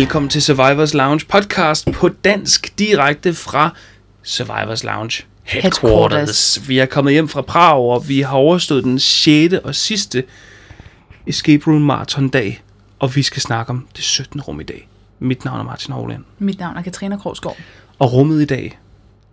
[0.00, 3.70] Velkommen til Survivors Lounge podcast på dansk direkte fra
[4.22, 5.80] Survivors Lounge headquarters.
[5.82, 6.68] Headquarters.
[6.68, 9.54] Vi er kommet hjem fra Prag, og vi har overstået den 6.
[9.54, 10.24] og sidste
[11.26, 12.62] Escape Room Marathon dag,
[12.98, 14.40] og vi skal snakke om det 17.
[14.40, 14.88] rum i dag.
[15.18, 17.56] Mit navn er Martin Hovland, Mit navn er Katrina Krogsgaard.
[17.98, 18.78] og rummet i dag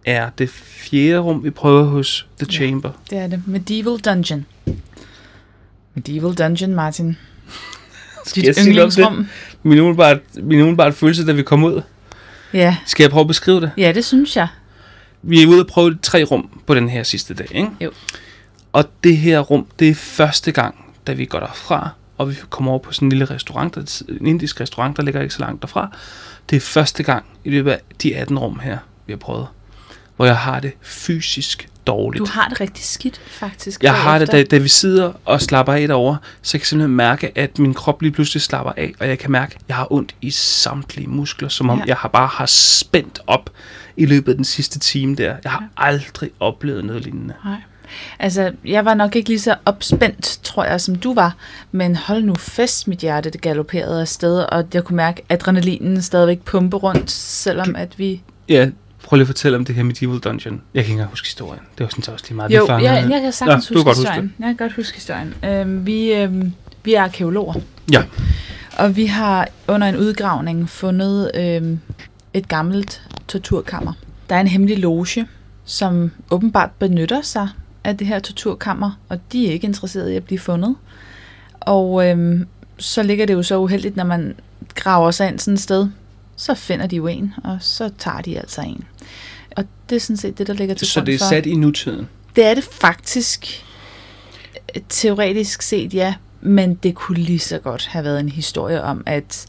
[0.06, 2.92] er det fjerde rum, vi prøver hos The Chamber.
[3.10, 3.44] Det er det.
[3.48, 4.46] Medieval Dungeon.
[5.96, 7.18] Medieval Dungeon, Martin.
[8.36, 9.28] Noget om det?
[9.64, 11.82] Min umiddelbart, min umiddelbart følelse, da vi kom ud.
[12.54, 12.78] Ja.
[12.86, 13.72] Skal jeg prøve at beskrive det?
[13.78, 14.48] ja, det synes jeg.
[15.22, 17.70] Vi er ude og prøve tre rum på den her sidste dag, ikke?
[17.82, 17.92] Jo.
[18.74, 20.76] Og det her rum, det er første gang,
[21.08, 24.28] da vi går derfra, og vi kommer over på sådan en lille restaurant, der, en
[24.28, 25.98] indisk restaurant, der ligger ikke så langt derfra.
[26.50, 29.48] Det er første gang i løbet af de 18 rum her, vi har prøvet,
[30.16, 32.20] hvor jeg har det fysisk dårligt.
[32.20, 33.84] Du har det rigtig skidt, faktisk.
[33.84, 34.50] Jeg har det, bagefter.
[34.50, 37.74] da, da vi sidder og slapper af derovre, så kan jeg simpelthen mærke, at min
[37.74, 41.08] krop lige pludselig slapper af, og jeg kan mærke, at jeg har ondt i samtlige
[41.08, 41.84] muskler, som om Ja.
[41.88, 43.50] jeg har bare har spændt op
[43.98, 45.36] i løbet af den sidste time der.
[45.44, 47.34] Jeg har aldrig oplevet noget lignende.
[47.46, 47.56] Nej.
[48.20, 51.36] Altså, jeg var nok ikke lige så opspændt, tror jeg, som du var.
[51.72, 56.02] Men hold nu fest, mit hjerte, det galopperede afsted, og jeg kunne mærke, at adrenalinen
[56.02, 58.22] stadigvæk pumpe rundt, selvom at vi...
[58.50, 58.70] Ja,
[59.08, 60.62] prøv lige at fortælle om det her Medieval Dungeon.
[60.74, 61.62] Jeg kan ikke engang huske historien.
[61.78, 62.52] Det var sådan så også lige meget.
[62.52, 64.34] Jo, fangede- jeg, jeg kan sagtens kan huske godt huske historien.
[64.40, 65.34] Jeg kan godt huske historien.
[65.46, 67.54] Øhm, vi, øhm, vi er arkeologer.
[67.92, 68.04] Ja.
[68.78, 71.80] Og vi har under en udgravning fundet øhm,
[72.34, 73.94] et gammelt torturkammer.
[74.30, 75.28] Der er en hemmelig loge,
[75.66, 77.48] som åbenbart benytter sig
[77.84, 80.76] af det her torturkammer, og de er ikke interesserede i at blive fundet.
[81.60, 84.36] Og øhm, så ligger det jo så uheldigt, når man
[84.76, 85.88] graver sig ind sådan et sted,
[86.38, 88.84] så finder de jo en, og så tager de altså en.
[89.58, 91.26] Og det er sådan set det, der ligger til Så grund det er for...
[91.26, 92.08] sat i nutiden.
[92.36, 93.64] Det er det faktisk.
[94.90, 96.14] Teoretisk set, ja.
[96.42, 99.46] Men det kunne lige så godt have været en historie om, at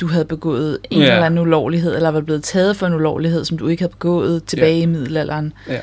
[0.00, 1.12] du havde begået en Ja.
[1.12, 4.44] eller anden ulovlighed, eller var blevet taget for en ulovlighed, som du ikke havde begået
[4.44, 4.82] tilbage Ja.
[4.82, 5.52] i middelalderen.
[5.68, 5.80] Ja.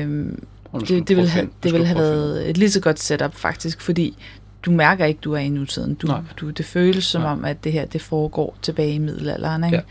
[0.00, 0.42] Øhm,
[0.80, 4.16] det, det, ville have, det ville have været et lige så godt setup faktisk, fordi
[4.64, 5.94] du mærker ikke, du er i nutiden.
[5.94, 6.20] Du, Nej.
[6.40, 7.30] du, det føles som Nej.
[7.32, 9.64] om, at det her det foregår tilbage i middelalderen.
[9.64, 9.76] Ikke?
[9.76, 9.82] Ja.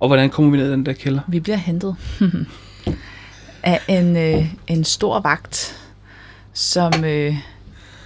[0.00, 1.20] Og hvordan kommer vi ned i den der kælder?
[1.28, 1.96] Vi bliver hentet
[3.62, 5.76] af en, øh, en stor vagt,
[6.52, 7.34] som øh,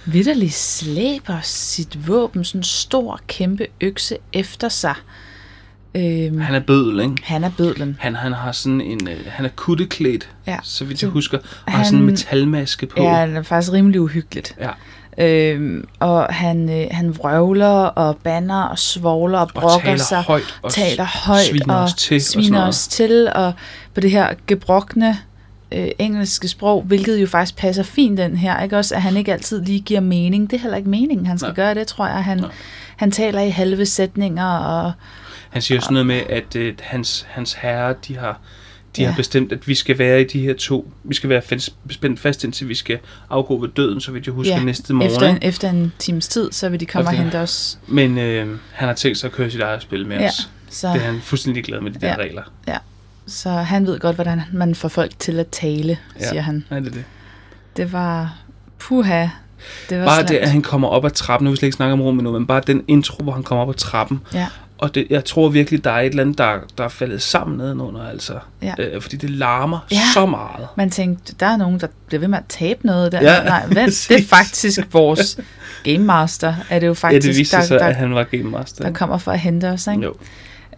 [0.05, 4.95] vidderligt slæber sit våben, sådan en stor, kæmpe økse efter sig.
[5.95, 7.15] Øhm, Han er bødel, ikke?
[7.23, 7.97] han er bødlen.
[7.99, 10.57] Han, han har sådan en, øh, han er kutteklædt, Ja.
[10.63, 13.03] så vidt jeg husker, og har han- sådan en metalmaske på.
[13.03, 14.55] Ja, det er faktisk rimelig uhyggeligt.
[14.59, 14.69] Ja.
[15.17, 20.21] Øhm, og han, øh, han vrøvler og banner og svogler og og brokker taler sig.
[20.21, 20.59] højt.
[20.61, 22.67] Og taler højt sviner og os til og sviner noget.
[22.67, 23.53] os til, og
[23.93, 25.17] på det her gebrokne
[25.71, 29.33] øh, engelske sprog, hvilket jo faktisk passer fint den her, ikke også, at han ikke
[29.33, 30.49] altid lige giver mening.
[30.51, 31.55] Det er heller ikke meningen, han skal Nej.
[31.55, 32.23] gøre det, tror jeg.
[32.23, 32.49] Han, Nej.
[32.95, 34.91] han taler i halve sætninger, og
[35.49, 38.39] Han siger sådan noget med, at øh, hans, hans herre, de har,
[38.95, 39.09] de Ja.
[39.09, 40.91] har bestemt, at vi skal være i de her to.
[41.03, 44.33] Vi skal være fast, spændt fast indtil vi skal afgå ved døden, så vidt jeg
[44.33, 45.11] husker Ja, næste morgen.
[45.11, 47.79] efter en, efter en times tid, så vil de komme og Efter- hente os.
[47.87, 50.27] Men øh, han har tænkt sig at køre sit eget spil med Ja.
[50.27, 50.49] os.
[50.69, 52.15] Så, Det er han fuldstændig glad med de der Ja.
[52.15, 52.41] regler.
[53.27, 56.27] så han ved godt, hvordan man får folk til at tale, Ja.
[56.29, 56.65] siger han.
[56.71, 57.03] Ja, det er det.
[57.77, 58.35] Det var
[58.79, 59.27] puha.
[59.89, 60.29] Det var Bare slemt.
[60.29, 62.23] det, at han kommer op ad trappen, nu vil vi slet ikke snakke om rummet
[62.23, 64.47] nu, men bare den intro, hvor han kommer op ad trappen, Ja,
[64.79, 67.57] og det, jeg tror virkelig, der er et eller andet, der, der er faldet sammen
[67.57, 68.33] nedenunder, altså.
[68.61, 68.73] Ja.
[68.79, 69.97] Øh, fordi det larmer Ja.
[70.13, 70.67] så meget.
[70.77, 73.21] man tænkte, der er nogen, der bliver ved med at tabe noget der.
[73.21, 75.39] Ja, Nej, vent, det er faktisk vores
[75.83, 78.23] game master, er det jo Ja, faktisk, det viste der, sig, der, at han var
[78.23, 78.83] game master.
[78.83, 79.87] der kommer for at hente os.
[79.87, 80.03] Ikke?
[80.03, 80.13] Jo.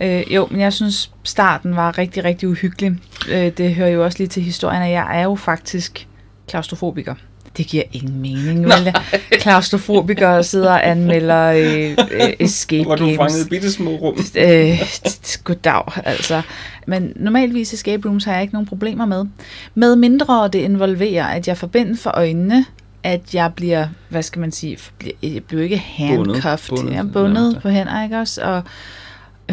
[0.02, 2.92] Øh, jo, men jeg synes, starten var rigtig, rigtig uhyggelig.
[3.30, 6.08] Øh, det hører jo også lige til historien, at jeg er jo faktisk
[6.48, 7.16] klaustrofobiker.
[7.58, 8.94] Det giver ingen mening, vel?
[9.32, 13.18] Klaustrofobikere sidder og anmelder øh, øh, escape Hvor du games.
[13.18, 14.18] fangede bitte små rum.
[14.36, 14.80] Øh,
[15.44, 16.42] goddag, altså.
[16.88, 19.26] Men normalvis escape rooms har jeg ikke nogen problemer med.
[19.76, 22.66] Med mindre det involverer, at jeg forbinder for øjnene,
[23.04, 26.84] at jeg bliver, hvad skal man sige, bliver- jeg bliver ikke handcuffed, Bundet.
[26.84, 27.60] bundet, jeg er Bundet, ja.
[27.60, 28.42] på hænder, ikke også?
[28.42, 28.64] Og,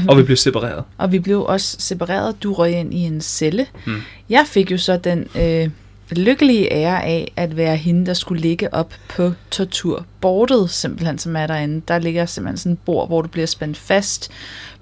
[0.09, 0.85] Og vi blev separeret.
[0.99, 2.43] og vi blev også separeret.
[2.43, 3.67] Du røg ind i en celle.
[3.87, 4.01] Hmm.
[4.31, 5.69] Jeg fik jo så den øh,
[6.11, 11.47] lykkelige ære af at være hende, der skulle ligge op på torturbordet, simpelthen, som er
[11.47, 11.83] derinde.
[11.89, 14.31] Der ligger simpelthen sådan et bord, hvor du bliver spændt fast,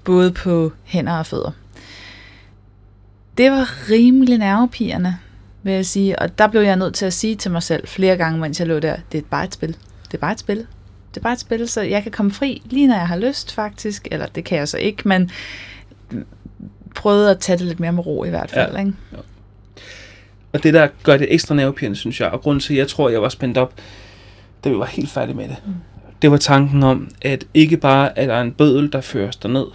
[0.03, 1.51] både på hænder og fødder.
[3.37, 5.17] Det var rimelig nervepirrende,
[5.63, 6.19] vil jeg sige.
[6.19, 8.67] Og der blev jeg nødt til at sige til mig selv flere gange, mens jeg
[8.67, 9.77] lå der, det er bare et spil.
[10.05, 10.57] Det er bare et spil.
[11.09, 13.53] Det er bare et spil, så jeg kan komme fri, lige når jeg har lyst
[13.53, 14.07] faktisk.
[14.11, 15.31] Eller det kan jeg så ikke, men
[16.95, 18.73] prøvede at tage det lidt mere med ro i hvert fald.
[18.73, 18.79] Ja.
[18.79, 18.93] Ikke?
[20.53, 23.07] Og det, der gør det ekstra nervepirrende, synes jeg, og grunden til, at jeg tror,
[23.07, 23.73] at jeg var spændt op,
[24.63, 25.73] da vi var helt færdige med det, Mm.
[26.21, 29.65] det var tanken om, at ikke bare er der en bødel, der fører os derned,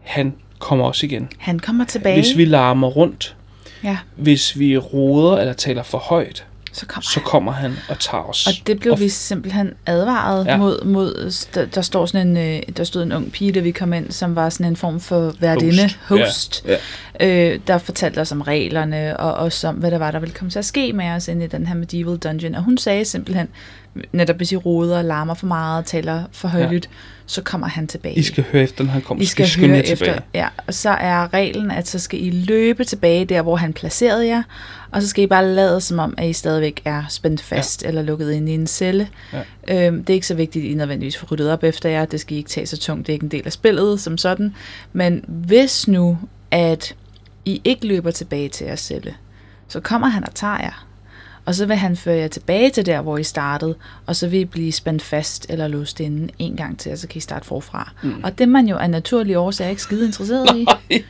[0.00, 1.28] han kommer også igen.
[1.38, 2.14] Han kommer tilbage.
[2.14, 3.36] Hvis vi larmer rundt,
[3.84, 8.22] Ja, hvis vi roder eller taler for højt, så kommer så kommer han og tager
[8.24, 8.46] os.
[8.46, 10.50] Og det blev Og vi simpelthen advaret Ja.
[10.50, 10.56] ja.
[10.56, 13.70] mod, mod der, der, står sådan en, øh, der stod en ung pige, da vi
[13.70, 16.20] kom ind, som var sådan en form for værdinde, Host.
[16.24, 16.76] host, Ja,
[17.22, 20.50] Øh, der fortalte os om reglerne, og også om, hvad der var, der ville komme
[20.50, 22.54] til at ske med os inde i den her medieval dungeon.
[22.54, 23.48] Og hun sagde simpelthen,
[24.12, 26.90] netop hvis I roder og larmer for meget og taler for højlydt, ja.
[27.26, 28.14] så kommer han tilbage.
[28.18, 29.22] I skal høre efter, når han kommer.
[29.22, 29.96] I skal skynde høre jer efter.
[29.96, 30.20] tilbage.
[30.34, 34.26] Ja, og så er reglen, at så skal I løbe tilbage der, hvor han placerede
[34.26, 34.42] jer,
[34.90, 37.88] og så skal I bare lade som om, at I stadigvæk er spændt fast ja.
[37.88, 39.08] eller lukket ind i en celle.
[39.32, 39.86] Ja.
[39.86, 42.04] Øhm, det er ikke så vigtigt, at I nødvendigvis får ryddet op efter jer.
[42.04, 43.06] Det skal I ikke tage så tungt.
[43.06, 44.54] Det er ikke en del af spillet som sådan.
[44.92, 46.18] Men hvis nu,
[46.50, 46.94] at
[47.44, 49.14] I ikke løber tilbage til jeres celle,
[49.68, 50.86] så kommer han og tager jer.
[51.44, 53.74] Og så vil han føre jer tilbage til der, hvor I startede,
[54.06, 57.08] og så vil I blive spændt fast eller låst inde en gang til, og så
[57.08, 57.92] kan I starte forfra.
[58.02, 58.24] Mm.
[58.24, 60.66] Og det man jo af naturlige årsager ikke skide interesseret i.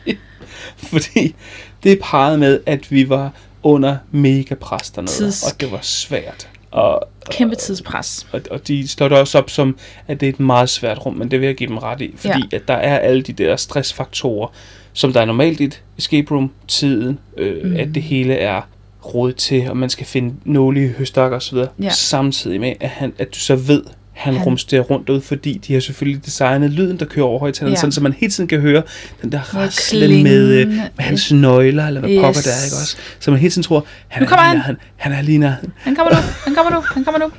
[0.93, 1.35] Fordi
[1.82, 3.32] det pegede med, at vi var
[3.62, 6.49] under mega pres dernede, Tids- og det var svært.
[6.71, 8.27] Og, Kæmpe tidspres.
[8.32, 9.79] og, og de slår det også op som,
[10.09, 12.15] at det er et meget svært rum, men det vil jeg give dem ret i,
[12.17, 12.56] fordi ja.
[12.56, 14.49] at der er alle de der stressfaktorer,
[14.93, 17.77] som der er normalt i et escape room, tiden, øh, mm.
[17.77, 18.62] at det hele er
[19.05, 21.91] råd til, og man skal finde nåle i høstakker osv., Ja.
[21.91, 23.82] samtidig med, at, han, at du så ved,
[24.12, 27.38] han, han Han- rumsterer rundt ud, fordi de har selvfølgelig designet lyden, der kører over
[27.38, 27.81] højtaleren, Ja.
[27.81, 28.82] sådan, så man hele tiden kan høre
[29.23, 32.17] den der raslen med, øh, med hans nøgler, eller hvad yes.
[32.23, 32.97] Pokker der er, ikke også?
[33.20, 34.56] Så man hele tiden tror, han Nu er kommer lige han.
[34.56, 35.73] nærheden, han er lige nærheden.
[35.76, 37.31] Han kommer nu, han kommer nu, han kommer nu.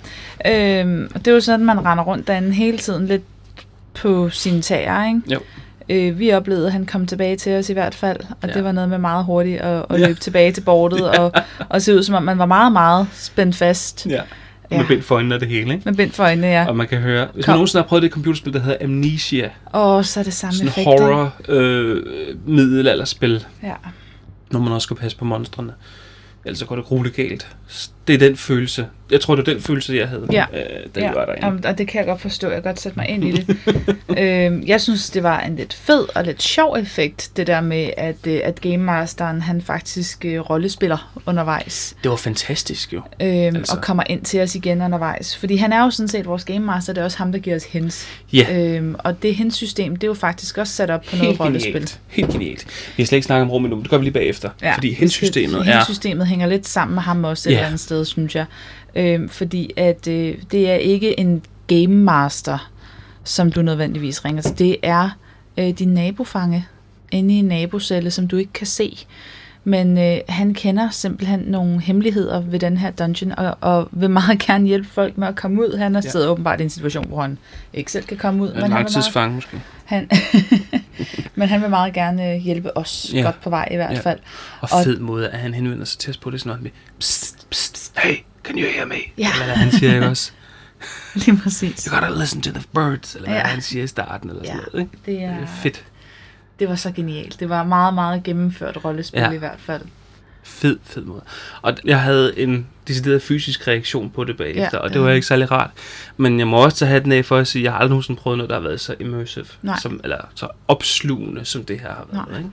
[0.52, 3.22] Øhm, og det er jo sådan, at man render rundt derinde hele tiden lidt
[3.94, 5.22] på sine tager, ikke?
[5.34, 5.40] Jo.
[5.92, 8.54] Øh, vi oplevede, at han kom tilbage til os i hvert fald, og Ja.
[8.54, 10.08] det var noget med meget hurtigt at, at Ja.
[10.08, 11.20] løbe tilbage til bordet, ja.
[11.22, 11.32] og,
[11.70, 14.22] og se ud som om, man var meget, meget spændt fast Ja.
[14.72, 14.78] Ja.
[14.78, 15.82] Med bind for øjnene og det hele, ikke?
[15.86, 16.66] med bind for øjnene, ja.
[16.68, 17.52] Og man kan høre, hvis Kom.
[17.52, 20.68] man nogensinde har prøvet det computerspil, der hedder Amnesia, Og så er det samme sådan
[20.68, 20.86] effekt.
[20.86, 22.04] horror øh,
[22.48, 23.46] middelalderspil?
[23.64, 23.74] Ja.
[24.52, 25.74] når man også skal passe på monstrene.
[26.46, 27.48] Ellers så går det grueligt galt.
[28.08, 28.88] Det er den følelse.
[29.12, 30.46] Jeg tror, det er den følelse, jeg havde, Ja.
[30.54, 30.60] øh,
[30.96, 31.46] da vi var derinde.
[31.46, 32.48] Jamen, og det kan jeg godt forstå.
[32.48, 33.58] Jeg kan godt sætte mig ind i det.
[34.18, 37.90] øhm, jeg synes, det var en lidt fed og lidt sjov effekt, det der med,
[37.98, 41.96] at, øh, at Game Masteren, han faktisk øh, rollespiller undervejs.
[42.04, 43.02] Det var fantastisk jo.
[43.22, 43.76] Øhm, Altså.
[43.76, 45.36] Og kommer ind til os igen undervejs.
[45.38, 47.56] Fordi han er jo sådan set vores Game Master, det er også ham, der giver
[47.56, 48.08] os hints.
[48.34, 51.40] Ja, Øhm, og det hints-system, det er jo faktisk også sat op på noget helt
[51.40, 51.72] rollespil.
[51.74, 52.00] genialt.
[52.08, 52.66] Helt genialt.
[52.98, 54.50] Vi har slet ikke snakket om rum endnu, men det gør vi lige bagefter.
[54.62, 56.24] Ja, fordi henssystemet er...
[56.26, 57.58] Hænger lidt sammen med ham også et Ja.
[57.58, 58.46] eller andet sted, synes jeg.
[58.96, 62.72] Øh, fordi at øh, det er ikke en Game Master,
[63.24, 64.60] som du nødvendigvis ringer til.
[64.60, 65.10] Det er
[65.58, 66.68] øh, din nabofange
[67.12, 69.06] inde i en nabocelle, som du ikke kan se.
[69.64, 74.40] Men øh, han kender simpelthen nogle hemmeligheder ved den her dungeon, og, og vil meget
[74.48, 75.78] gerne hjælpe folk med at komme ud.
[75.78, 76.20] Han er Ja.
[76.20, 76.28] ja.
[76.28, 77.38] åbenbart i en situation, hvor han
[77.74, 78.48] ikke selv kan komme ud.
[78.50, 79.62] En meget, langtidsfange måske.
[79.86, 80.10] han,
[81.36, 83.22] men han vil meget gerne øh, hjælpe os Ja.
[83.22, 84.00] godt på vej i hvert Ja.
[84.00, 84.20] fald.
[84.62, 86.72] Og Og- fed måde, at han henvender sig til os på det, sådan noget med,
[87.00, 88.96] psst, psst, hey, can you hear me?
[89.18, 89.28] Ja.
[89.34, 90.32] Eller hvad han siger, ikke også?
[91.26, 91.86] Lige præcis.
[91.86, 93.42] You gotta listen to the birds, eller ja.
[93.42, 94.66] Hvad han siger i starten, eller sådan Ja.
[94.74, 94.98] noget, ikke?
[95.06, 95.84] Det er, Det er fedt.
[96.62, 97.40] Det var så genialt.
[97.40, 99.26] Det var meget, meget gennemført rollespil Ja.
[99.28, 99.32] ja.
[99.32, 99.82] i hvert fald.
[100.44, 101.22] Fed, fed måde.
[101.62, 105.02] Og jeg havde en decideret fysisk reaktion på det bagefter, Ja, og det ja.
[105.02, 105.70] var ikke særlig rart.
[106.18, 108.20] Men jeg må også tage hatten af for at sige, at jeg har aldrig nogensinde
[108.20, 109.80] prøvet noget, der har været så immersive, Nej.
[109.80, 112.28] som, eller så opslugende, som det her har været.
[112.30, 112.38] Nej.
[112.38, 112.50] Ikke?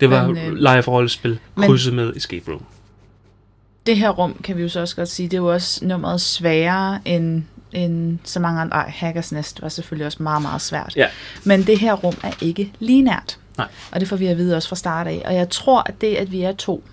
[0.00, 2.64] Det var Men, øh, live-rollespil, men- krydset med escape room.
[3.86, 6.20] Det her rum, kan vi jo så også godt sige, det er jo også nummeret
[6.20, 8.76] sværere end, end så mange andre.
[8.76, 10.92] Ej, Hackers Nest var selvfølgelig også meget, meget svært.
[10.96, 11.06] Ja.
[11.44, 13.38] Men det her rum er ikke linært.
[13.60, 13.68] Nej.
[13.92, 15.22] Og det får vi at vide også fra start af.
[15.24, 16.84] Og jeg tror, at det, at vi er to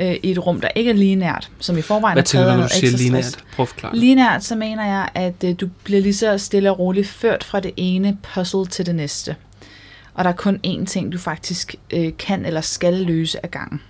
[0.00, 2.56] øh, i et rum, der ikke er linært, som i forvejen Hvad er tænker du,
[2.56, 3.38] når du siger stress.
[3.56, 3.66] Prøv.
[3.92, 7.60] Linært, så mener jeg, at øh, du bliver lige så stille og roligt ført fra
[7.60, 9.36] det ene puzzle til det næste.
[10.14, 13.80] Og der er kun én ting, du faktisk øh, kan eller skal løse ad gangen.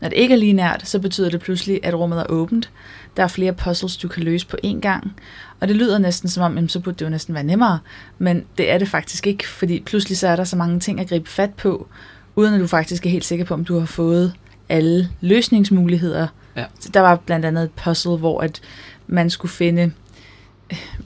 [0.00, 2.70] Når det ikke er linært, så betyder det pludselig, at rummet er åbent.
[3.16, 5.16] Der er flere puzzles, du kan løse på én gang.
[5.60, 7.78] Og det lyder næsten som om, jamen, så burde det jo næsten være nemmere.
[8.18, 11.08] Men det er det faktisk ikke, fordi pludselig så er der så mange ting at
[11.08, 11.88] gribe fat på,
[12.36, 14.34] uden at du faktisk er helt sikker på, om du har fået
[14.68, 16.26] alle løsningsmuligheder.
[16.56, 16.64] Ja.
[16.94, 18.60] Der var blandt andet et puzzle, hvor at
[19.06, 19.92] man skulle finde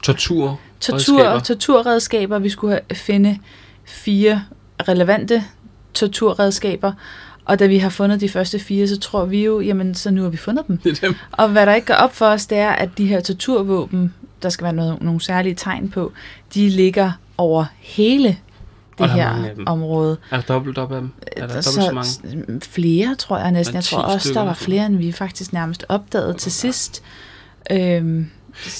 [0.02, 0.60] Tortur.
[0.80, 1.40] tortur, redskaber.
[1.40, 2.38] torturredskaber.
[2.38, 3.38] Vi skulle finde
[3.84, 4.44] fire
[4.88, 5.44] relevante
[5.94, 6.92] torturredskaber.
[7.48, 10.22] Og da vi har fundet de første fire, så tror vi jo, jamen så nu
[10.22, 10.76] har vi fundet dem.
[10.78, 11.14] Det er dem.
[11.32, 14.48] Og hvad der ikke går op for os, det er, at de her torturvåben, der
[14.48, 16.12] skal være noget, nogle særlige tegn på,
[16.54, 18.28] de ligger over hele
[18.98, 20.16] det er mange her område.
[20.30, 21.10] Er der dobbelt op af dem?
[21.36, 22.60] Er der Der dobbelt så mange?
[22.62, 23.74] s- Flere, tror jeg næsten.
[23.76, 27.02] Jeg tror 10 også, der var flere, end vi faktisk nærmest opdagede til sidst.
[27.70, 28.26] Øhm,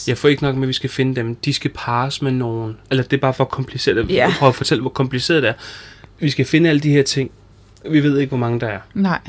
[0.08, 1.34] Jeg får ikke nok med, at vi skal finde dem.
[1.34, 2.76] De skal pares med nogen.
[2.90, 4.10] Eller det er bare for kompliceret.
[4.10, 4.28] Ja.
[4.38, 5.54] For at fortælle, hvor kompliceret det er.
[6.20, 7.30] Vi skal finde alle de her ting.
[7.90, 8.80] Vi ved ikke, hvor mange der er.
[8.94, 9.20] Nej.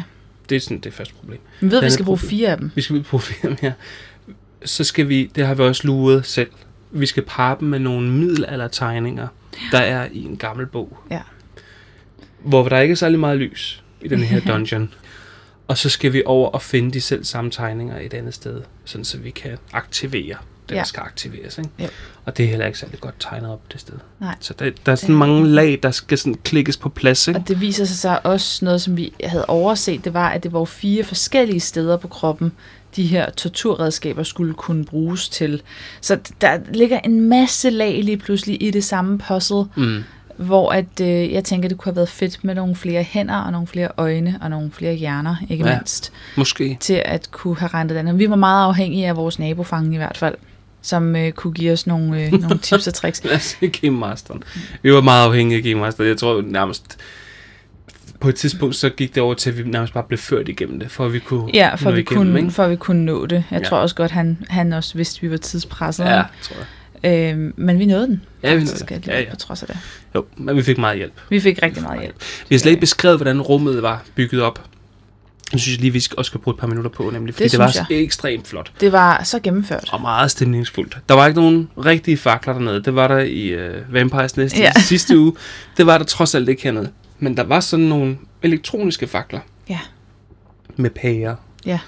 [0.50, 1.40] Det er sådan det første problem.
[1.62, 2.30] Vi ved, at vi skal bruge problem.
[2.30, 2.72] fire af dem.
[2.76, 3.74] Vi skal bruge flere mere.
[4.66, 6.50] Så skal vi, det har vi også luret selv.
[6.92, 9.28] Vi skal parre dem med nogle middelaldertegninger,
[9.72, 10.98] der er i en gammel bog.
[11.12, 11.22] Ja.
[12.40, 14.94] Hvor der ikke er særlig meget lys i den her dungeon.
[15.68, 19.06] og så skal vi over og finde de selv samme tegninger et andet sted, sådan
[19.06, 20.36] så vi kan aktivere
[20.70, 20.84] den, Ja.
[20.84, 21.58] skal aktiveres.
[21.58, 21.70] Ikke?
[21.80, 21.88] Jo.
[22.26, 23.94] Og det er heller ikke særlig godt tegnet op det sted.
[24.20, 24.36] Nej.
[24.40, 27.28] Så der, der er sådan mange lag, der skal sådan klikkes på plads.
[27.28, 27.40] Ikke?
[27.40, 30.54] Og det viser sig så også noget, som vi havde overset, det var, at det
[30.54, 32.52] var fire forskellige steder på kroppen,
[32.96, 35.62] de her torturredskaber skulle kunne bruges til.
[36.02, 40.04] Så der ligger en masse lag lige pludselig i det samme puzzle, Mm.
[40.38, 43.52] hvor at, øh, jeg tænker, det kunne have været fedt med nogle flere hænder, og
[43.52, 45.70] nogle flere øjne, og nogle flere hjerner, ikke Ja.
[45.72, 45.78] ja.
[45.78, 46.78] mindst, Måske.
[46.80, 48.20] til at kunne have rentet den.
[48.20, 50.36] Vi var meget afhængige af vores nabofange i hvert fald,
[50.82, 53.24] som øh, kunne give os nogle, øh, nogle tips og tricks.
[53.24, 54.44] Lad os sige Game Masteren.
[54.82, 56.04] Vi var meget afhængige af Game Master.
[56.04, 56.98] Jeg tror nærmest...
[58.20, 60.80] På et tidspunkt så gik det over til, at vi nærmest bare blev ført igennem
[60.80, 62.52] det, for at vi kunne Ja, for, nå vi igennem, kunne, ikke?
[62.52, 63.44] for at vi kunne nå det.
[63.52, 63.66] Jeg Ja.
[63.66, 66.06] tror også godt, han, han også vidste, at vi var tidspresset.
[66.06, 66.56] Ja, tror
[67.04, 67.30] jeg.
[67.34, 68.22] Øhm, men vi nåede den.
[68.44, 69.04] Ja, vi nåede den.
[69.08, 69.30] Ja, ja.
[69.30, 69.78] På trods af det.
[70.16, 71.14] Jo, men vi fik meget hjælp.
[71.30, 72.16] Vi fik rigtig meget hjælp.
[72.50, 74.62] Vi har slet ikke beskrevet, hvordan rummet var bygget op.
[75.52, 77.44] Det synes jeg lige, vi skal, også skal bruge et par minutter på, nemlig, fordi
[77.44, 79.90] det, Det var så ekstremt flot Det var så gennemført.
[79.92, 80.98] og meget stemningsfuldt.
[81.10, 82.84] Der var ikke nogen rigtige fakler dernede.
[82.84, 84.72] Det var der i uh, Vampires Nest ja.
[84.90, 85.34] Sidste uge.
[85.78, 86.90] Det var der trods alt ikke hernede.
[87.20, 89.40] Men der var sådan nogle elektroniske fakler.
[89.70, 89.80] Ja.
[90.76, 91.36] Med pærer.
[91.66, 91.80] Ja.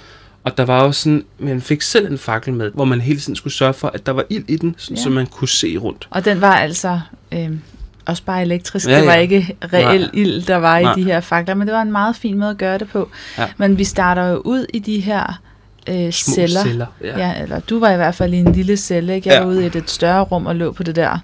[0.43, 3.35] Og der var også sådan, man fik selv en fakkel med, hvor man hele tiden
[3.35, 5.03] skulle sørge for, at der var ild i den, sådan, Ja.
[5.03, 6.07] så man kunne se rundt.
[6.11, 6.99] Og den var altså
[7.31, 7.61] øhm,
[8.05, 8.87] også bare elektrisk.
[8.87, 9.19] Ja, det var ja.
[9.19, 10.09] ikke reel Nej.
[10.13, 10.93] ild, der var Nej.
[10.93, 13.09] i de her fakler, men det var en meget fin måde at gøre det på.
[13.37, 13.47] Ja.
[13.57, 15.41] Men vi starter jo ud i de her
[15.89, 16.63] øh, Små celler.
[16.63, 16.85] celler.
[17.01, 17.07] Ja.
[17.19, 17.27] Ja.
[17.27, 19.15] ja, eller du var i hvert fald i en lille celle.
[19.15, 19.29] Ikke?
[19.29, 19.43] Jeg Ja.
[19.43, 21.17] var ude i et, et større rum og lå på det der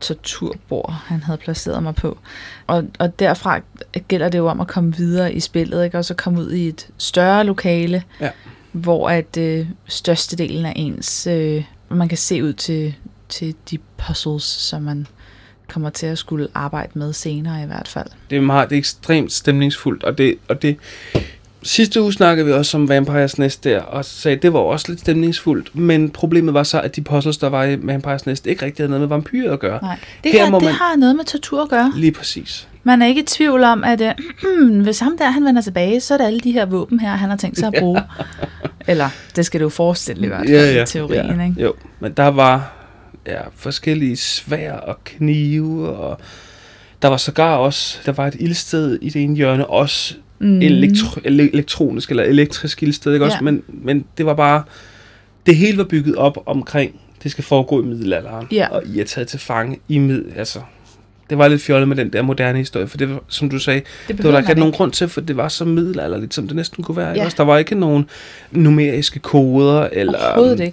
[0.00, 2.18] torturbord, han havde placeret mig på.
[2.66, 3.60] Og, og derfra
[4.08, 5.98] gælder det jo om at komme videre i spillet, ikke?
[5.98, 8.30] og så komme ud i et større lokale, Ja.
[8.72, 12.94] hvor at øh, størstedelen af ens, øh, man kan se ud til,
[13.28, 15.06] til de puzzles, som man
[15.74, 18.06] kommer til at skulle arbejde med senere i hvert fald.
[18.30, 20.76] Det er, meget, det er ekstremt stemningsfuldt, og det, og det...
[21.66, 24.86] Sidste uge snakkede vi også om Vampires Nest der, og sagde, at det var også
[24.88, 28.64] lidt stemningsfuldt, men problemet var så, at de puzzles, der var i Vampires Nest, ikke
[28.64, 29.78] rigtig havde noget med vampyrer at gøre.
[29.82, 29.98] Nej.
[30.24, 31.92] Det, Her her, må det man- har noget med tortur at gøre.
[31.96, 32.68] Lige præcis.
[32.82, 36.14] Man er ikke i tvivl om, at øh, hvis ham der han vender tilbage, så
[36.14, 38.02] er det alle de her våben her, han har tænkt sig at bruge.
[38.86, 41.40] Eller, det skal du jo forestille i hvert fald i teorien.
[41.40, 41.62] ja, Ikke?
[41.62, 42.73] Jo, men der var
[43.26, 46.18] ja, forskellige svær og knive, og
[47.02, 50.60] der var sågar også, der var et ildsted i det ene hjørne, også Mm.
[50.62, 53.36] elektro, ele- elektronisk eller elektrisk ildsted, ikke også?
[53.36, 53.42] Ja.
[53.44, 54.62] Men, men det var bare,
[55.46, 58.68] det hele var bygget op omkring, det skal foregå i middelalderen, Ja.
[58.70, 60.58] og I er taget til fange i middel, altså,
[61.30, 63.80] det var lidt fjollet med den der moderne historie, for det var, som du sagde,
[64.08, 66.56] det det var der ikke nogen grund til, for det var så middelalderligt, som det
[66.56, 67.12] næsten kunne være.
[67.16, 67.24] Ja.
[67.24, 67.36] Også?
[67.36, 68.08] Der var ikke nogen
[68.50, 70.18] numeriske koder, eller,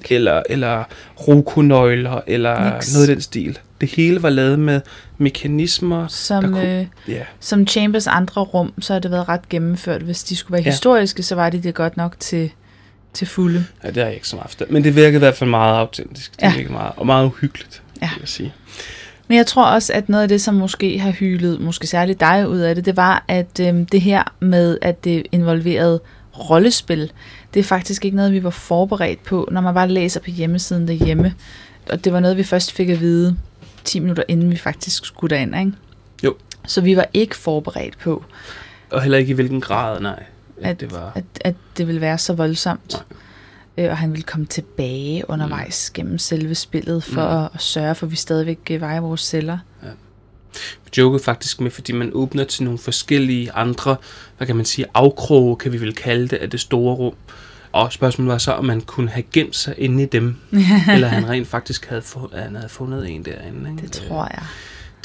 [0.09, 0.83] eller, eller
[1.27, 2.93] rokonøgler, eller Niks.
[2.93, 3.59] noget i den stil.
[3.81, 4.81] Det hele var lavet med
[5.17, 6.07] mekanismer.
[6.07, 10.01] Som, der kunne- øh, Ja, som Chambers andre rum, så har det været ret gennemført.
[10.01, 10.69] Hvis de skulle være Ja.
[10.69, 12.51] historiske, så var de det godt nok til,
[13.13, 13.65] til fulde.
[13.83, 14.63] ja, det har jeg ikke så meget.
[14.71, 16.31] Men det virkede i hvert fald meget autentisk.
[16.35, 16.53] Det Ja.
[16.55, 18.09] virkede meget, og meget uhyggeligt, Ja.
[18.13, 18.53] vil jeg sige.
[19.31, 22.49] Men jeg tror også, at noget af det, som måske har hyldet, måske særligt dig
[22.49, 25.99] ud af det, det var, at øhm, det her med, at det involverede
[26.49, 27.11] rollespil,
[27.53, 30.87] det er faktisk ikke noget, vi var forberedt på, når man bare læser på hjemmesiden
[30.87, 31.35] derhjemme.
[31.91, 33.37] Og det var noget, vi først fik at vide
[33.83, 35.71] 10 minutter inden vi faktisk skulle derind, ikke?
[36.23, 36.35] Jo.
[36.67, 38.23] Så vi var ikke forberedt på,
[38.89, 40.23] Og heller ikke i hvilken grad, nej.
[40.61, 41.11] At, At- det var...
[41.15, 43.05] at, at det ville være så voldsomt.
[43.77, 45.93] Øh, Og han ville komme tilbage undervejs mm.
[45.93, 47.43] gennem selve spillet, for Mm.
[47.43, 49.57] at, at sørge for, at vi stadigvæk øh, var i vores celler.
[50.85, 53.95] Vi jokede faktisk med, fordi man åbner til nogle forskellige andre,
[54.37, 57.13] hvad kan man sige, afkroge, kan vi vel kalde det, af det store rum.
[57.71, 60.35] Og spørgsmålet var så, om man kunne have gemt sig inde i dem,
[60.93, 63.69] eller han rent faktisk havde, fu- han havde fundet en derinde.
[63.71, 63.81] Ikke?
[63.81, 64.43] Det tror jeg.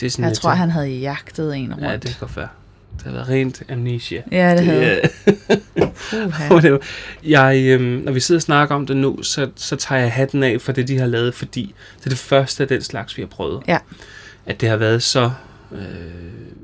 [0.00, 1.84] Det er sådan Jeg lidt- tror, han havde jagtet en rundt.
[1.84, 2.48] Ja, det kan godt være.
[2.96, 4.22] Det har været rent amnesia.
[4.32, 5.00] Ja, det havde.
[6.12, 6.48] Uha.
[6.48, 6.76] Puha.
[7.24, 10.42] jeg, øhm, når vi sidder og snakker om det nu, så, så tager jeg hatten
[10.42, 13.22] af for det, de har lavet, fordi det er det første af den slags, vi
[13.22, 13.62] har prøvet.
[13.68, 13.78] Ja.
[14.46, 15.30] At det har været så
[15.72, 15.78] øh,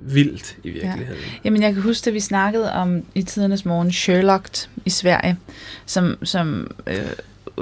[0.03, 1.23] vildt i virkeligheden.
[1.45, 4.49] Jamen, jeg kan huske, at vi snakkede om i tidernes morgen Sherlock
[4.85, 5.37] i Sverige,
[5.87, 6.97] som, som øh,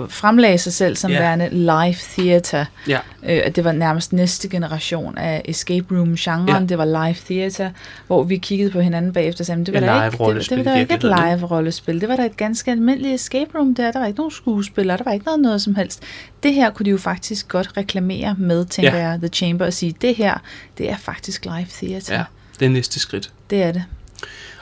[0.09, 1.21] fremlagde sig selv som yeah.
[1.23, 2.65] værende live theater.
[2.89, 2.99] Ja.
[3.29, 6.49] Øh, det var nærmest næste generation af escape room-genren.
[6.49, 6.61] Ja.
[6.69, 7.71] Det var live theater,
[8.07, 10.51] hvor vi kiggede på hinanden bagefter og sagde, "Men det var Ja, da ikke, det,
[10.51, 12.01] det var da ikke et virkeligheden, live rollespil.
[12.01, 13.93] Det var da et ganske almindeligt escape room der.
[13.93, 16.03] Der var ikke nogen skuespillere, der var ikke noget, noget som helst.
[16.43, 19.09] Det her kunne de jo faktisk godt reklamere med, tænker ja.
[19.09, 20.39] jeg, The Chamber, og sige, det her,
[20.79, 22.15] det er faktisk live theater.
[22.15, 22.25] ja,
[22.61, 23.33] det er næste skridt.
[23.51, 23.85] Det er det.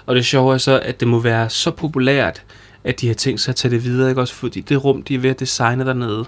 [0.07, 2.43] Og det sjove er så, at det må være så populært,
[2.89, 4.35] at de har tænkt sig at tage det videre, ikke også?
[4.35, 6.25] Fordi det rum, de er ved at designe dernede,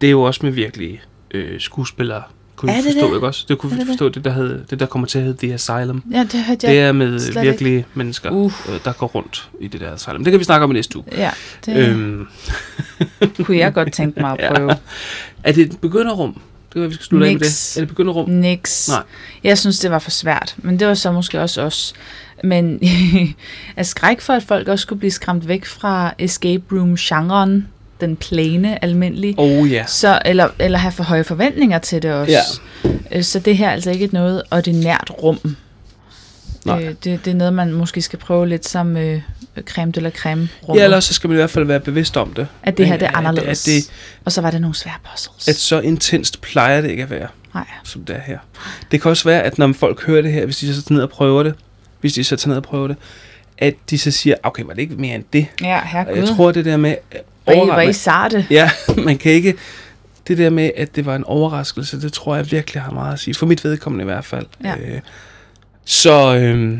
[0.00, 2.22] det er jo også med virkelige øh, skuespillere.
[2.56, 3.14] Kunne Er vi det forstå, det?
[3.14, 3.44] ikke også?
[3.48, 5.46] Det kunne Er vi det forstå, det der, hed, det der kommer til at hedde
[5.46, 6.02] The Asylum.
[6.12, 6.88] Ja, det hørte Det jeg.
[6.88, 8.52] er med slet virkelige mennesker, Uh.
[8.68, 10.24] øh, der går rundt i det der asylum.
[10.24, 11.06] Det kan vi snakke om i næste uge.
[11.12, 11.30] Ja,
[11.66, 12.26] det Øhm,
[13.44, 14.54] kunne jeg godt tænke mig at Ja.
[14.54, 14.70] prøve.
[15.44, 16.40] er det et begynderrum?
[16.74, 17.46] Det være, vi skal slutte af med det.
[17.76, 18.30] Er det et begynderrum?
[18.30, 18.88] Nix.
[18.88, 19.02] Nej.
[19.44, 21.94] Jeg synes, det var for svært, men det var så måske også os.
[22.44, 22.80] Men
[23.76, 27.66] af skræk for, at folk også skulle blive skræmt væk fra escape room-genren,
[28.00, 29.86] den plane, almindelige, Oh ja.
[29.86, 32.60] så, eller, eller have for høje forventninger til det også.
[32.84, 32.90] Ja.
[33.12, 35.56] Øh, Så det her er altså ikke et noget ordinært rum.
[36.64, 36.82] Nej.
[36.84, 39.20] Øh, Det, det er noget, man måske skal prøve lidt som øh,
[39.62, 40.76] creme de la creme rum.
[40.78, 42.46] Ja, ellers så skal man i hvert fald være bevidst om det.
[42.62, 43.68] at det her det er At- at- anderledes.
[43.68, 43.90] At det,
[44.24, 45.48] Og så var der nogle svære puzzles.
[45.48, 47.28] at så intenst plejer det ikke at være.
[47.54, 47.64] Nej.
[47.84, 48.38] som det er her.
[48.90, 51.02] Det kan også være, at når folk hører det her, hvis de så tager ned
[51.02, 51.54] og prøver det,
[52.00, 52.96] hvis de så tager ned og prøver det,
[53.58, 55.46] at de så siger, okay, var det ikke mere end det?
[55.60, 56.16] Ja, herregud.
[56.18, 56.96] jeg tror, det der med...
[57.44, 58.46] Hvor I, overra- hvor I sarte.
[58.50, 58.70] Ja,
[59.04, 59.54] man kan ikke...
[60.28, 63.18] Det der med, at det var en overraskelse, det tror jeg virkelig har meget at
[63.20, 63.34] sige.
[63.34, 64.46] For mit vedkommende i hvert fald.
[64.64, 64.74] Ja.
[64.76, 65.00] Øh,
[65.84, 66.36] så...
[66.36, 66.78] Øh,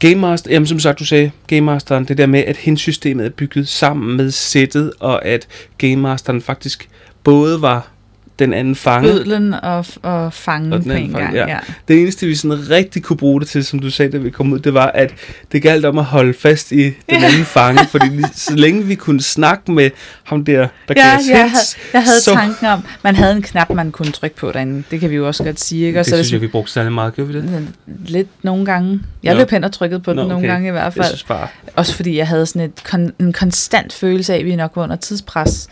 [0.00, 3.30] Game Master, jamen som sagt, du sagde, Game Masteren, det der med, at hensystemet er
[3.30, 6.88] bygget sammen med sættet, og at Game Masteren faktisk
[7.24, 7.90] både var
[8.38, 11.36] den anden fange, Bødlen og, og fangen Og den anden en fange, gang.
[11.36, 11.46] ja.
[11.48, 11.58] Ja.
[11.88, 14.52] Det eneste, vi sådan rigtig kunne bruge det til, som du sagde, da vi kom
[14.52, 15.14] ud, det var, at
[15.52, 17.16] det galt om at holde fast i den Ja.
[17.24, 19.90] anden fange, fordi så længe vi kunne snakke med
[20.24, 21.52] ham der, der Ja, gav jeg, havde,
[21.92, 24.82] jeg havde så, tanken om, man havde en knap, man kunne trykke på derinde.
[24.90, 25.86] Det kan vi jo også godt sige.
[25.86, 26.00] Ikke?
[26.00, 27.68] Og det så synes jeg, vi brugte særlig meget, gjorde vi det?
[28.06, 29.00] lidt nogle gange.
[29.22, 29.38] Jeg Nå.
[29.40, 30.46] løb hen og trykkede på den Nå, nogle okay.
[30.48, 31.06] gange i hvert Jeg fald.
[31.06, 34.56] synes bare, Også fordi jeg havde sådan et kon- en konstant følelse af, at vi
[34.56, 35.68] nok var under tidspres.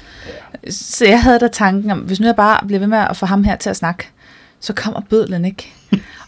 [0.71, 3.27] Så jeg havde da tanken om, hvis nu jeg bare bliver ved med at få
[3.27, 4.09] ham her til at snakke,
[4.61, 5.73] så kommer bødlen ikke.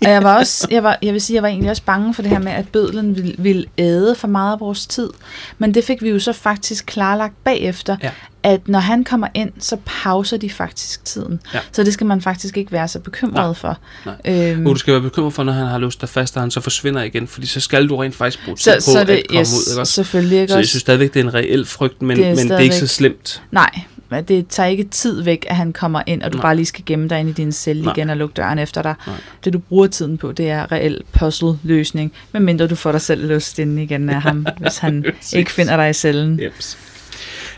[0.05, 2.23] Og jeg var også, jeg, var, jeg vil sige, jeg var egentlig også bange for
[2.23, 5.11] det her med, at bødlen ville, ville æde for meget af vores tid.
[5.59, 8.11] Men det fik vi jo så faktisk klarlagt bagefter, Ja.
[8.43, 11.41] at når han kommer ind, så pauser de faktisk tiden.
[11.55, 11.59] Ja.
[11.73, 13.53] Så det skal man faktisk ikke være så bekymret Nej.
[13.55, 13.79] for.
[14.07, 14.51] Nej.
[14.53, 16.61] Øhm, du skal være bekymret for, når han har låst dig fast, og han så
[16.61, 19.23] forsvinder igen, fordi så skal du rent faktisk bruge tid så, på så at det,
[19.29, 19.93] komme yes, ud, ikke også?
[19.93, 22.51] selvfølgelig ikke Så jeg synes stadigvæk, det er en reel frygt, men Det men det
[22.51, 23.43] er ikke så slemt.
[23.51, 23.71] Nej,
[24.11, 26.43] men det tager ikke tid væk, at han kommer ind, og du Nej.
[26.43, 27.93] bare lige skal gemme dig ind i din celle Nej.
[27.97, 28.95] igen og lukke døren efter dig.
[29.07, 29.17] Nej.
[29.45, 33.59] Det du bruger tiden på, det er reel puzzle-løsning, medmindre du får dig selv låst
[33.59, 36.41] inde igen af ham, hvis han ikke finder dig i cellen.
[36.43, 36.79] Jeps.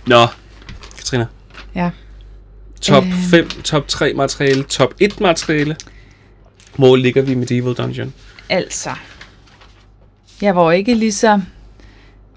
[0.06, 0.26] Nå,
[0.96, 1.26] Katrina.
[1.74, 1.90] Ja.
[2.80, 3.12] Top Øhm.
[3.30, 5.76] 5, top 3 materiale, top 1 materiale.
[6.76, 8.12] Hvor ligger vi med Medieval Dungeon?
[8.48, 8.90] Altså,
[10.42, 11.40] jeg var ikke lige så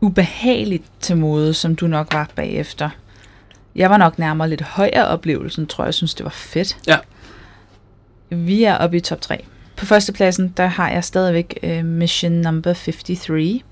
[0.01, 2.89] ubehageligt til mode, som du nok var bagefter.
[3.75, 5.87] Jeg var nok nærmere lidt højere oplevelsen, tror jeg.
[5.87, 6.77] Jeg synes, det var fedt.
[6.87, 6.97] Ja.
[8.29, 9.45] Vi er oppe i top 3.
[9.75, 13.63] På førstepladsen, der har jeg stadigvæk uh, Mission Number 53.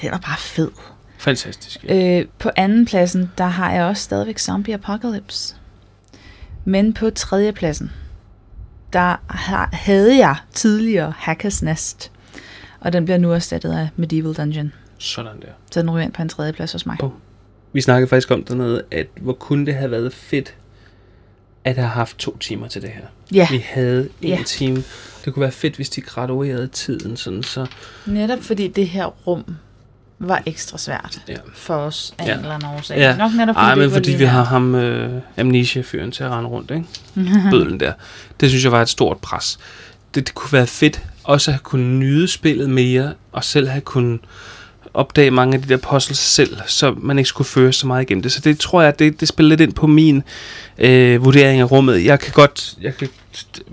[0.00, 0.70] Det var bare fed.
[1.18, 1.84] Fantastisk.
[1.84, 2.20] Ja.
[2.20, 5.56] Øh, på anden pladsen, der har jeg også stadigvæk Zombie Apocalypse.
[6.64, 7.92] Men på tredje pladsen,
[8.92, 12.12] der har, havde jeg tidligere Hackers Nest.
[12.80, 14.72] Og den bliver nu erstattet af Medieval Dungeon.
[14.98, 15.48] Sådan der.
[15.70, 16.96] Så den ryger ind på en tredje plads hos mig.
[17.00, 17.12] Bum.
[17.72, 20.54] Vi snakkede faktisk om dernede, at hvor kunne det have været fedt,
[21.64, 23.02] at have haft to timer til det her.
[23.34, 24.42] Ja, Vi havde en Ja.
[24.46, 24.82] time.
[25.24, 27.66] Det kunne være fedt, hvis de graduerede tiden, sådan så...
[28.06, 29.44] netop fordi det her rum
[30.18, 31.34] var ekstra svært Ja.
[31.54, 32.32] for os af Ja.
[32.32, 32.98] en eller anden årsag.
[32.98, 33.16] Ja.
[33.16, 36.70] Nok netop fordi Ej, men fordi vi har ham, øh, amnesia-fyren til at rende rundt,
[36.70, 36.84] ikke?
[37.50, 37.92] Bødlen der.
[38.40, 39.58] Det synes jeg var et stort pres.
[40.14, 43.80] Det, det kunne være fedt også at have kunne nyde spillet mere, og selv have
[43.80, 44.18] kunne
[44.98, 48.22] opdage mange af de der puzzles selv, så man ikke skulle føre så meget igennem
[48.22, 48.32] det.
[48.32, 50.22] Så det tror jeg, det, det spiller lidt ind på min
[50.78, 52.04] øh, vurdering af rummet.
[52.04, 53.08] Jeg kan godt, jeg kan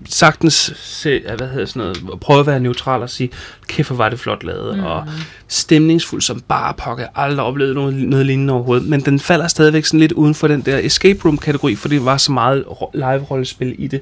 [0.09, 3.29] sagtens se, hvad hedder sådan noget, prøve at være neutral og sige,
[3.67, 4.83] kæft hvor var det flot lavet, mm.
[4.83, 5.03] og
[5.47, 7.03] stemningsfuld som bare pokker.
[7.03, 10.35] Jeg har aldrig oplevet noget, noget lignende overhovedet, men den falder stadigvæk sådan lidt uden
[10.35, 14.01] for den der escape room kategori, fordi det var så meget ro- live-rollespil i det,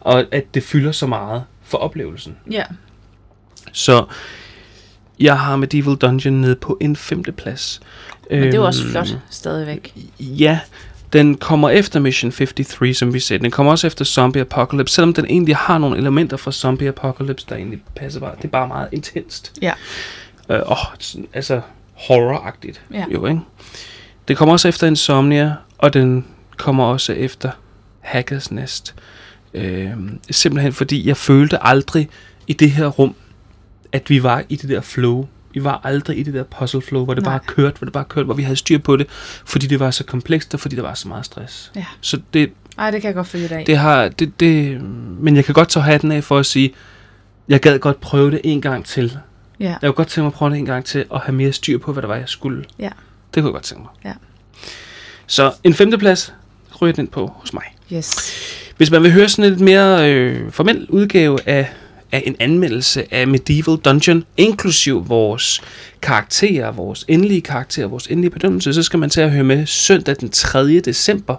[0.00, 2.36] og at det fylder så meget for oplevelsen.
[2.50, 2.62] Ja,
[3.72, 4.04] Så
[5.20, 7.80] jeg har Medieval Dungeon nede på en femte plads.
[8.30, 9.94] men det er også Øhm, flot stadigvæk.
[10.20, 10.60] Ja,
[11.12, 13.42] den kommer efter Mission 53, som vi sagde.
[13.42, 17.46] Den kommer også efter Zombie Apocalypse, selvom den egentlig har nogle elementer fra Zombie Apocalypse,
[17.48, 18.34] der egentlig passer bare.
[18.36, 19.52] Det er bare meget intenst.
[19.62, 19.72] Ja.
[20.50, 20.76] Øh, åh,
[21.34, 21.60] altså
[21.94, 22.80] horror-agtigt.
[22.94, 23.04] Ja.
[23.14, 23.40] Jo, ikke?
[24.28, 26.24] Det kommer også efter Insomnia, og den
[26.56, 27.50] kommer også efter
[28.00, 28.94] Hackers Nest.
[29.54, 29.90] Øh,
[30.30, 32.08] simpelthen fordi jeg følte aldrig
[32.46, 33.14] i det her rum,
[33.92, 35.26] at vi var i det der flow.
[35.52, 37.32] Vi var aldrig i det der puzzle flow, hvor det Nej.
[37.32, 39.06] bare kørte, hvor det bare kørte, hvor vi havde styr på det,
[39.44, 41.72] fordi det var så komplekst, og fordi der var så meget stress.
[41.76, 41.84] Ja.
[42.00, 44.80] Så det, Ej, det kan jeg godt følge dig det har, det, det,
[45.20, 46.74] men jeg kan godt tage hatten af for at sige,
[47.48, 49.18] jeg gad godt prøve det en gang til.
[49.60, 49.64] Ja.
[49.64, 51.78] Jeg kunne godt tænke mig at prøve det en gang til, og have mere styr
[51.78, 52.64] på, hvad der var, jeg skulle.
[52.78, 52.88] Ja.
[53.34, 53.90] Det kunne jeg godt tænke mig.
[54.04, 54.12] Ja.
[55.26, 56.34] Så en femteplads
[56.82, 57.62] ryger den på hos mig.
[57.92, 58.32] Yes.
[58.76, 61.72] Hvis man vil høre sådan en lidt mere øh, formel udgave af,
[62.12, 65.60] af en anmeldelse af Medieval Dungeon, inklusiv vores
[66.02, 70.16] karakterer, vores endelige karakterer, vores endelige bedømmelse, så skal man tage at høre med søndag
[70.20, 70.80] den 3.
[70.80, 71.36] december.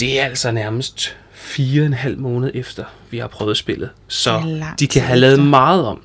[0.00, 3.90] Det er altså nærmest fire og en halv måned efter, vi har prøvet spillet.
[4.08, 4.42] Så
[4.80, 6.00] de kan have lavet meget om.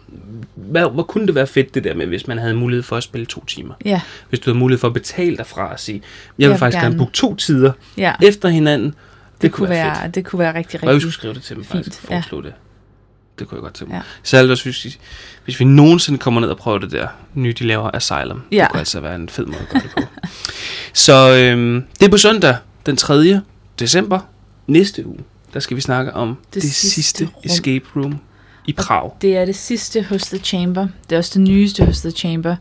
[0.56, 3.04] Hvad, hvor kunne det være fedt det der med, hvis man havde mulighed for at
[3.04, 3.74] spille to timer?
[3.86, 4.02] Ja.
[4.30, 6.02] Hvis du havde mulighed for at betale dig fra at sige,
[6.40, 8.14] jeg vil vil faktisk gerne booke to tider Ja.
[8.24, 8.88] efter hinanden.
[8.88, 10.16] Det, Det, kunne være, fedt.
[10.16, 12.10] det kunne være rigtig, Og jeg rigtig skulle skrive det til dem, fint, faktisk.
[12.12, 12.24] ja.
[12.38, 12.54] Det.
[13.40, 13.98] Det kunne jeg godt tænke mig.
[13.98, 14.12] Ja.
[14.24, 14.98] Særligt også, hvis vi,
[15.46, 18.42] hvis vi nogensinde kommer ned og prøver det der nye, de laver Asylum.
[18.52, 18.62] Ja.
[18.62, 20.02] Det kunne altså være en fed måde at gøre det på.
[20.94, 23.42] Så øhm, det er på søndag, den 3.
[23.80, 24.20] december.
[24.68, 25.20] Næste uge,
[25.54, 27.42] der skal vi snakke om det, det sidste, sidste rum.
[27.44, 28.20] escape room
[28.66, 29.12] i Prag.
[29.22, 30.88] Det er det sidste hos The Chamber.
[31.10, 32.56] Det er også det nyeste hos The Chamber.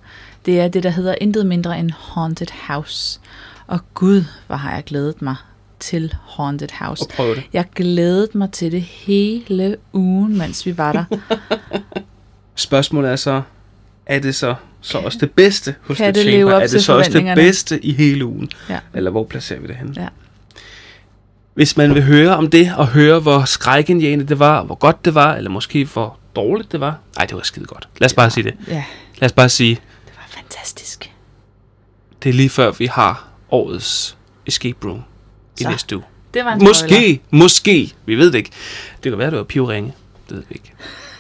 [0.47, 3.21] Det er det, der hedder intet mindre end Haunted House.
[3.67, 5.37] Og gud, hvor har jeg glædet mig
[5.83, 7.03] til Haunted House.
[7.03, 7.43] Og prøve det.
[7.53, 11.05] Jeg glædede mig til det hele ugen, mens vi var der.
[12.55, 13.43] Spørgsmålet er så,
[14.07, 16.55] er det så, så også det bedste hos Kan The det Chamber?
[16.55, 18.49] Er det så også det bedste i hele ugen?
[18.69, 18.79] Ja.
[18.95, 19.95] Eller hvor placerer vi det henne?
[19.97, 20.09] Ja.
[21.55, 25.15] Hvis man vil høre om det, og høre, hvor skrækindjagende det var, hvor godt det
[25.15, 26.99] var, eller måske hvor dårligt det var.
[27.17, 27.89] Nej, det var skide godt.
[27.99, 28.55] Lad os bare sige det.
[28.69, 28.85] Ja,
[29.19, 29.75] Lad os bare sige,
[30.07, 31.13] det var fantastisk.
[32.23, 34.17] det er lige før vi har årets
[34.47, 35.03] escape room
[35.61, 36.05] i Så, næste uge.
[36.35, 36.69] Det var en spoiler.
[36.99, 38.51] Måske, måske, vi ved det ikke.
[39.05, 39.93] Det kan være, det var pivringe.
[40.29, 40.73] Det ved vi ikke.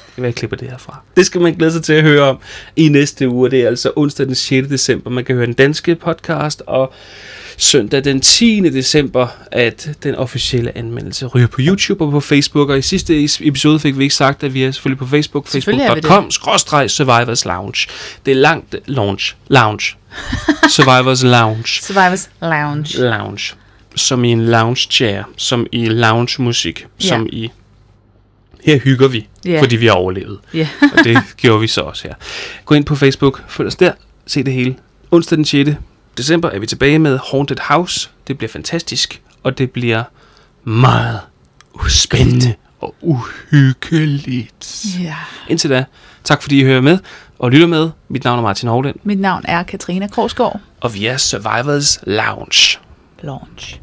[0.07, 1.01] Det kan være, jeg klipper det herfra.
[1.17, 2.39] Det skal man glæde sig til at høre om
[2.77, 3.51] i næste uge.
[3.51, 4.69] Det er altså onsdag den 6.
[4.69, 5.11] december.
[5.11, 6.93] Man kan høre den danske podcast, og
[7.57, 8.61] søndag den 10.
[8.61, 12.69] december, at den officielle anmeldelse ryger på YouTube og på Facebook.
[12.71, 15.49] Og i sidste is- episode fik vi ikke sagt, at vi er selvfølgelig på Facebook.
[15.49, 17.89] Facebook.com skråstreg Survivors Lounge.
[18.27, 19.35] Det er langt lounge.
[19.49, 19.97] Lounge.
[20.69, 22.99] Survivors Lounge Survivors Lounge.
[22.99, 23.55] lounge.
[23.97, 25.23] Som i en lounge chair.
[25.37, 26.87] Som i lounge musik.
[27.03, 27.09] Ja.
[27.09, 27.51] Som i...
[28.65, 29.61] Her hygger vi, Ja.
[29.63, 30.39] fordi vi har overlevet.
[30.55, 30.69] Ja.
[30.99, 32.15] Og det gjorde vi så også her.
[32.65, 33.93] Gå ind på Facebook, følg os der,
[34.27, 34.75] se det hele.
[35.11, 35.71] Onsdag den 6.
[36.17, 38.11] december er vi tilbage med Haunted House.
[38.29, 40.03] Det bliver fantastisk, og det bliver
[40.65, 41.21] meget
[41.89, 44.85] spændende og uhyggeligt.
[45.01, 45.17] ja.
[45.49, 45.85] Indtil da,
[46.25, 46.99] tak fordi I hører med
[47.39, 47.91] og lytter med.
[48.09, 50.61] Mit navn er Martin Hovland, Mit navn er Katrina Krogsgaard.
[50.81, 52.79] og vi er Survivors Lounge.
[53.23, 53.81] Lounge.